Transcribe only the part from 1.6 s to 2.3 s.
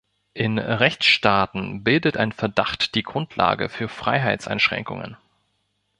bildet